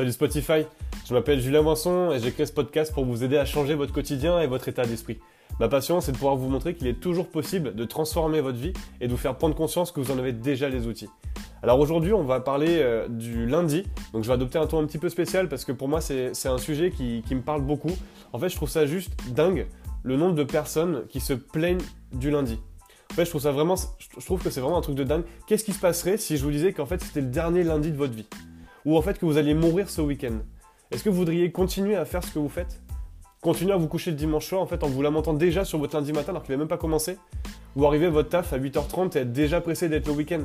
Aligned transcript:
Salut 0.00 0.12
Spotify, 0.12 0.64
je 1.06 1.12
m'appelle 1.12 1.40
Julien 1.40 1.60
Vincent 1.60 2.10
et 2.10 2.20
j'ai 2.20 2.32
créé 2.32 2.46
ce 2.46 2.54
podcast 2.54 2.90
pour 2.94 3.04
vous 3.04 3.22
aider 3.22 3.36
à 3.36 3.44
changer 3.44 3.74
votre 3.74 3.92
quotidien 3.92 4.40
et 4.40 4.46
votre 4.46 4.66
état 4.66 4.86
d'esprit. 4.86 5.18
Ma 5.58 5.68
passion, 5.68 6.00
c'est 6.00 6.12
de 6.12 6.16
pouvoir 6.16 6.36
vous 6.36 6.48
montrer 6.48 6.72
qu'il 6.72 6.86
est 6.86 6.98
toujours 6.98 7.28
possible 7.28 7.74
de 7.74 7.84
transformer 7.84 8.40
votre 8.40 8.56
vie 8.56 8.72
et 9.02 9.08
de 9.08 9.12
vous 9.12 9.18
faire 9.18 9.36
prendre 9.36 9.54
conscience 9.54 9.92
que 9.92 10.00
vous 10.00 10.10
en 10.10 10.16
avez 10.16 10.32
déjà 10.32 10.70
les 10.70 10.86
outils. 10.86 11.10
Alors 11.62 11.78
aujourd'hui, 11.78 12.14
on 12.14 12.24
va 12.24 12.40
parler 12.40 12.78
euh, 12.78 13.08
du 13.08 13.44
lundi. 13.44 13.84
Donc 14.14 14.22
je 14.22 14.28
vais 14.28 14.32
adopter 14.32 14.56
un 14.56 14.66
ton 14.66 14.80
un 14.80 14.86
petit 14.86 14.96
peu 14.96 15.10
spécial 15.10 15.50
parce 15.50 15.66
que 15.66 15.72
pour 15.72 15.86
moi, 15.86 16.00
c'est 16.00 16.46
un 16.46 16.56
sujet 16.56 16.90
qui, 16.90 17.22
qui 17.28 17.34
me 17.34 17.42
parle 17.42 17.60
beaucoup. 17.60 17.92
En 18.32 18.38
fait, 18.38 18.48
je 18.48 18.56
trouve 18.56 18.70
ça 18.70 18.86
juste 18.86 19.12
dingue 19.28 19.66
le 20.02 20.16
nombre 20.16 20.34
de 20.34 20.44
personnes 20.44 21.02
qui 21.10 21.20
se 21.20 21.34
plaignent 21.34 21.84
du 22.14 22.30
lundi. 22.30 22.58
En 23.10 23.14
fait, 23.16 23.26
je 23.26 23.30
trouve 23.30 23.42
ça 23.42 23.52
vraiment, 23.52 23.74
je 23.76 24.24
trouve 24.24 24.42
que 24.42 24.48
c'est 24.48 24.62
vraiment 24.62 24.78
un 24.78 24.82
truc 24.82 24.96
de 24.96 25.04
dingue. 25.04 25.24
Qu'est-ce 25.46 25.64
qui 25.64 25.74
se 25.74 25.80
passerait 25.80 26.16
si 26.16 26.38
je 26.38 26.42
vous 26.42 26.52
disais 26.52 26.72
qu'en 26.72 26.86
fait 26.86 27.02
c'était 27.02 27.20
le 27.20 27.26
dernier 27.26 27.64
lundi 27.64 27.92
de 27.92 27.98
votre 27.98 28.14
vie? 28.14 28.26
Ou 28.84 28.96
en 28.96 29.02
fait 29.02 29.18
que 29.18 29.26
vous 29.26 29.38
alliez 29.38 29.54
mourir 29.54 29.90
ce 29.90 30.00
week-end 30.00 30.38
Est-ce 30.90 31.04
que 31.04 31.08
vous 31.08 31.16
voudriez 31.16 31.50
continuer 31.52 31.96
à 31.96 32.04
faire 32.04 32.24
ce 32.24 32.32
que 32.32 32.38
vous 32.38 32.48
faites? 32.48 32.80
Continuer 33.40 33.72
à 33.72 33.76
vous 33.76 33.88
coucher 33.88 34.10
le 34.10 34.16
dimanche 34.16 34.46
soir 34.46 34.60
en 34.60 34.66
fait 34.66 34.82
en 34.82 34.88
vous 34.88 35.02
lamentant 35.02 35.32
déjà 35.32 35.64
sur 35.64 35.78
votre 35.78 35.96
lundi 35.96 36.12
matin 36.12 36.30
alors 36.30 36.42
qu'il 36.42 36.52
n'a 36.52 36.58
même 36.58 36.68
pas 36.68 36.78
commencé? 36.78 37.18
Ou 37.76 37.86
arriver 37.86 38.08
votre 38.08 38.28
taf 38.28 38.52
à 38.52 38.58
8h30 38.58 39.16
et 39.16 39.20
être 39.20 39.32
déjà 39.32 39.60
pressé 39.60 39.88
d'être 39.88 40.06
le 40.06 40.12
week-end? 40.12 40.42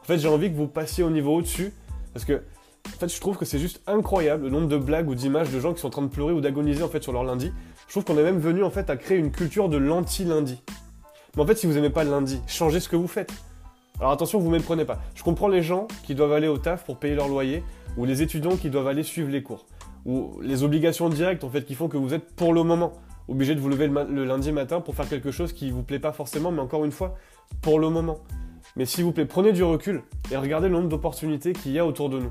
En 0.00 0.04
fait 0.04 0.18
j'ai 0.18 0.28
envie 0.28 0.50
que 0.50 0.56
vous 0.56 0.68
passiez 0.68 1.04
au 1.04 1.10
niveau 1.10 1.36
au-dessus 1.36 1.72
parce 2.12 2.24
que 2.24 2.42
en 2.86 2.98
fait, 2.98 3.14
je 3.14 3.20
trouve 3.20 3.36
que 3.36 3.44
c'est 3.44 3.58
juste 3.58 3.80
incroyable 3.86 4.44
le 4.44 4.50
nombre 4.50 4.66
de 4.66 4.76
blagues 4.76 5.08
ou 5.08 5.14
d'images 5.14 5.50
de 5.50 5.60
gens 5.60 5.74
qui 5.74 5.80
sont 5.80 5.88
en 5.88 5.90
train 5.90 6.02
de 6.02 6.08
pleurer 6.08 6.32
ou 6.32 6.40
d'agoniser 6.40 6.82
en 6.82 6.88
fait 6.88 7.02
sur 7.02 7.12
leur 7.12 7.22
lundi. 7.22 7.52
Je 7.86 7.92
trouve 7.92 8.04
qu'on 8.04 8.18
est 8.18 8.22
même 8.22 8.38
venu 8.38 8.62
en 8.64 8.70
fait 8.70 8.90
à 8.90 8.96
créer 8.96 9.18
une 9.18 9.30
culture 9.30 9.68
de 9.68 9.76
l'anti-lundi. 9.76 10.62
Mais 11.36 11.42
en 11.42 11.46
fait, 11.46 11.56
si 11.56 11.66
vous 11.66 11.74
n'aimez 11.74 11.90
pas 11.90 12.04
le 12.04 12.10
lundi, 12.10 12.40
changez 12.46 12.80
ce 12.80 12.88
que 12.88 12.96
vous 12.96 13.06
faites. 13.06 13.32
Alors 14.00 14.12
attention, 14.12 14.38
vous 14.38 14.50
ne 14.50 14.56
méprenez 14.56 14.84
pas. 14.84 14.98
Je 15.14 15.22
comprends 15.22 15.48
les 15.48 15.62
gens 15.62 15.88
qui 16.04 16.14
doivent 16.14 16.32
aller 16.32 16.48
au 16.48 16.58
taf 16.58 16.84
pour 16.84 16.98
payer 16.98 17.14
leur 17.14 17.28
loyer, 17.28 17.64
ou 17.96 18.04
les 18.04 18.22
étudiants 18.22 18.56
qui 18.56 18.70
doivent 18.70 18.86
aller 18.86 19.02
suivre 19.02 19.28
les 19.28 19.42
cours, 19.42 19.66
ou 20.04 20.38
les 20.40 20.62
obligations 20.62 21.08
directes 21.08 21.42
en 21.42 21.50
fait 21.50 21.64
qui 21.64 21.74
font 21.74 21.88
que 21.88 21.96
vous 21.96 22.14
êtes 22.14 22.34
pour 22.36 22.52
le 22.52 22.62
moment 22.62 22.92
obligé 23.28 23.54
de 23.54 23.60
vous 23.60 23.68
lever 23.68 23.88
le, 23.88 24.24
lundi 24.24 24.52
matin 24.52 24.80
pour 24.80 24.94
faire 24.94 25.08
quelque 25.08 25.30
chose 25.30 25.52
qui 25.52 25.66
ne 25.66 25.72
vous 25.72 25.82
plaît 25.82 25.98
pas 25.98 26.12
forcément, 26.12 26.50
mais 26.50 26.60
encore 26.60 26.84
une 26.84 26.92
fois, 26.92 27.16
pour 27.60 27.78
le 27.78 27.90
moment. 27.90 28.18
Mais 28.76 28.86
s'il 28.86 29.04
vous 29.04 29.12
plaît, 29.12 29.26
prenez 29.26 29.52
du 29.52 29.62
recul 29.62 30.02
et 30.30 30.36
regardez 30.36 30.68
le 30.68 30.74
nombre 30.74 30.88
d'opportunités 30.88 31.52
qu'il 31.52 31.72
y 31.72 31.78
a 31.78 31.86
autour 31.86 32.08
de 32.08 32.18
nous. 32.18 32.30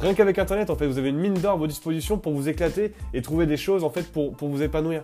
Rien 0.00 0.14
qu'avec 0.14 0.38
Internet, 0.38 0.70
en 0.70 0.76
fait, 0.76 0.86
vous 0.86 0.98
avez 0.98 1.08
une 1.10 1.18
mine 1.18 1.34
d'or 1.34 1.54
à 1.54 1.56
vos 1.56 1.66
dispositions 1.66 2.18
pour 2.18 2.32
vous 2.32 2.48
éclater 2.48 2.92
et 3.12 3.20
trouver 3.20 3.46
des 3.46 3.56
choses, 3.56 3.84
en 3.84 3.90
fait, 3.90 4.10
pour, 4.12 4.32
pour 4.36 4.48
vous 4.48 4.62
épanouir. 4.62 5.02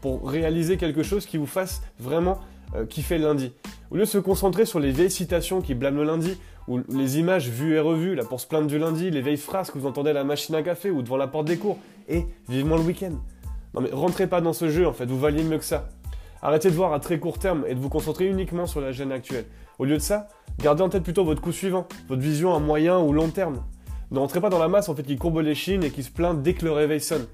Pour 0.00 0.28
réaliser 0.28 0.76
quelque 0.76 1.02
chose 1.02 1.24
qui 1.24 1.38
vous 1.38 1.46
fasse 1.46 1.82
vraiment 1.98 2.38
euh, 2.74 2.86
kiffer 2.86 3.18
le 3.18 3.24
lundi. 3.24 3.52
Au 3.90 3.94
lieu 3.96 4.02
de 4.02 4.06
se 4.06 4.18
concentrer 4.18 4.64
sur 4.64 4.80
les 4.80 4.90
vieilles 4.90 5.10
citations 5.10 5.60
qui 5.60 5.74
blâment 5.74 5.98
le 5.98 6.04
lundi, 6.04 6.38
ou 6.66 6.80
les 6.90 7.18
images 7.18 7.48
vues 7.48 7.74
et 7.74 7.80
revues, 7.80 8.14
là 8.14 8.24
pour 8.24 8.40
se 8.40 8.46
plaindre 8.46 8.66
du 8.66 8.78
lundi, 8.78 9.10
les 9.10 9.20
vieilles 9.20 9.36
phrases 9.36 9.70
que 9.70 9.78
vous 9.78 9.86
entendez 9.86 10.10
à 10.10 10.14
la 10.14 10.24
machine 10.24 10.54
à 10.54 10.62
café 10.62 10.90
ou 10.90 11.02
devant 11.02 11.16
la 11.16 11.26
porte 11.26 11.46
des 11.46 11.56
cours, 11.56 11.78
et 12.08 12.24
vivement 12.48 12.76
le 12.76 12.82
week-end. 12.82 13.12
Non 13.74 13.80
mais 13.80 13.90
rentrez 13.92 14.26
pas 14.26 14.40
dans 14.40 14.52
ce 14.52 14.68
jeu 14.68 14.86
en 14.86 14.92
fait, 14.92 15.06
vous 15.06 15.18
valiez 15.18 15.42
mieux 15.42 15.58
que 15.58 15.64
ça. 15.64 15.88
Arrêtez 16.42 16.70
de 16.70 16.74
voir 16.74 16.92
à 16.92 17.00
très 17.00 17.18
court 17.18 17.38
terme 17.38 17.64
et 17.66 17.74
de 17.74 17.80
vous 17.80 17.88
concentrer 17.88 18.26
uniquement 18.26 18.66
sur 18.66 18.80
la 18.80 18.92
gêne 18.92 19.12
actuelle. 19.12 19.46
Au 19.78 19.84
lieu 19.84 19.94
de 19.94 20.02
ça, 20.02 20.28
gardez 20.58 20.82
en 20.82 20.88
tête 20.88 21.02
plutôt 21.02 21.24
votre 21.24 21.40
coup 21.40 21.52
suivant, 21.52 21.86
votre 22.08 22.22
vision 22.22 22.54
à 22.54 22.58
moyen 22.58 22.98
ou 22.98 23.12
long 23.12 23.28
terme. 23.28 23.62
Ne 24.10 24.18
rentrez 24.18 24.40
pas 24.40 24.50
dans 24.50 24.58
la 24.58 24.68
masse 24.68 24.88
en 24.88 24.94
fait 24.94 25.02
qui 25.02 25.16
courbe 25.16 25.38
les 25.40 25.54
chines 25.54 25.82
et 25.82 25.90
qui 25.90 26.02
se 26.02 26.10
plaint 26.10 26.40
dès 26.42 26.54
que 26.54 26.64
le 26.64 26.72
réveil 26.72 27.00
sonne. 27.00 27.26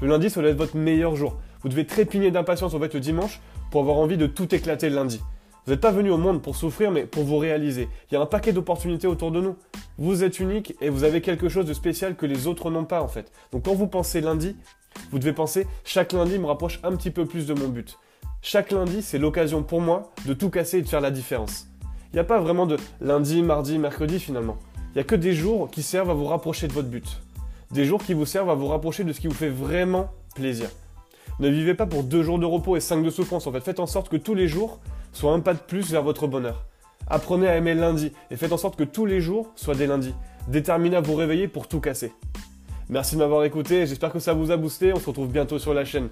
Le 0.00 0.08
lundi, 0.08 0.30
ça 0.30 0.40
doit 0.40 0.50
être 0.50 0.56
votre 0.56 0.76
meilleur 0.76 1.16
jour. 1.16 1.36
Vous 1.62 1.68
devez 1.68 1.86
trépigner 1.86 2.30
d'impatience 2.30 2.74
en 2.74 2.80
fait 2.80 2.94
le 2.94 3.00
dimanche 3.00 3.40
pour 3.72 3.80
avoir 3.80 3.96
envie 3.96 4.18
de 4.18 4.26
tout 4.26 4.54
éclater 4.54 4.90
lundi. 4.90 5.22
Vous 5.64 5.72
n'êtes 5.72 5.80
pas 5.80 5.90
venu 5.90 6.10
au 6.10 6.18
monde 6.18 6.42
pour 6.42 6.56
souffrir, 6.56 6.90
mais 6.90 7.06
pour 7.06 7.24
vous 7.24 7.38
réaliser. 7.38 7.88
Il 8.10 8.14
y 8.14 8.16
a 8.18 8.20
un 8.20 8.26
paquet 8.26 8.52
d'opportunités 8.52 9.06
autour 9.06 9.32
de 9.32 9.40
nous. 9.40 9.56
Vous 9.96 10.24
êtes 10.24 10.40
unique 10.40 10.76
et 10.82 10.90
vous 10.90 11.04
avez 11.04 11.22
quelque 11.22 11.48
chose 11.48 11.64
de 11.64 11.72
spécial 11.72 12.14
que 12.14 12.26
les 12.26 12.46
autres 12.46 12.70
n'ont 12.70 12.84
pas 12.84 13.00
en 13.00 13.08
fait. 13.08 13.32
Donc 13.50 13.64
quand 13.64 13.72
vous 13.72 13.86
pensez 13.86 14.20
lundi, 14.20 14.56
vous 15.10 15.18
devez 15.18 15.32
penser 15.32 15.66
chaque 15.84 16.12
lundi 16.12 16.38
me 16.38 16.46
rapproche 16.46 16.80
un 16.84 16.94
petit 16.96 17.10
peu 17.10 17.24
plus 17.24 17.46
de 17.46 17.54
mon 17.54 17.68
but. 17.68 17.98
Chaque 18.42 18.72
lundi, 18.72 19.00
c'est 19.00 19.18
l'occasion 19.18 19.62
pour 19.62 19.80
moi 19.80 20.12
de 20.26 20.34
tout 20.34 20.50
casser 20.50 20.78
et 20.78 20.82
de 20.82 20.88
faire 20.88 21.00
la 21.00 21.10
différence. 21.10 21.66
Il 22.12 22.16
n'y 22.16 22.20
a 22.20 22.24
pas 22.24 22.40
vraiment 22.40 22.66
de 22.66 22.76
lundi, 23.00 23.42
mardi, 23.42 23.78
mercredi 23.78 24.20
finalement. 24.20 24.58
Il 24.90 24.96
n'y 24.96 25.00
a 25.00 25.04
que 25.04 25.16
des 25.16 25.32
jours 25.32 25.70
qui 25.70 25.82
servent 25.82 26.10
à 26.10 26.14
vous 26.14 26.26
rapprocher 26.26 26.68
de 26.68 26.74
votre 26.74 26.88
but. 26.88 27.22
Des 27.70 27.86
jours 27.86 28.04
qui 28.04 28.12
vous 28.12 28.26
servent 28.26 28.50
à 28.50 28.54
vous 28.54 28.66
rapprocher 28.66 29.02
de 29.02 29.14
ce 29.14 29.20
qui 29.20 29.28
vous 29.28 29.34
fait 29.34 29.48
vraiment 29.48 30.10
plaisir. 30.34 30.68
Ne 31.40 31.48
vivez 31.48 31.74
pas 31.74 31.86
pour 31.86 32.02
deux 32.02 32.22
jours 32.22 32.38
de 32.38 32.46
repos 32.46 32.76
et 32.76 32.80
cinq 32.80 33.02
de 33.02 33.10
souffrance. 33.10 33.46
En 33.46 33.52
fait, 33.52 33.60
faites 33.60 33.80
en 33.80 33.86
sorte 33.86 34.08
que 34.08 34.16
tous 34.16 34.34
les 34.34 34.48
jours 34.48 34.80
soient 35.12 35.32
un 35.32 35.40
pas 35.40 35.54
de 35.54 35.58
plus 35.58 35.90
vers 35.90 36.02
votre 36.02 36.26
bonheur. 36.26 36.64
Apprenez 37.08 37.48
à 37.48 37.56
aimer 37.56 37.74
le 37.74 37.80
lundi 37.80 38.12
et 38.30 38.36
faites 38.36 38.52
en 38.52 38.56
sorte 38.56 38.76
que 38.76 38.84
tous 38.84 39.06
les 39.06 39.20
jours 39.20 39.50
soient 39.56 39.74
des 39.74 39.86
lundis. 39.86 40.14
Déterminez 40.48 40.96
à 40.96 41.00
vous 41.00 41.14
réveiller 41.14 41.48
pour 41.48 41.68
tout 41.68 41.80
casser. 41.80 42.12
Merci 42.88 43.14
de 43.14 43.20
m'avoir 43.20 43.44
écouté, 43.44 43.86
j'espère 43.86 44.12
que 44.12 44.18
ça 44.18 44.34
vous 44.34 44.50
a 44.50 44.56
boosté, 44.56 44.92
on 44.92 44.98
se 44.98 45.06
retrouve 45.06 45.28
bientôt 45.28 45.58
sur 45.58 45.72
la 45.72 45.84
chaîne. 45.84 46.08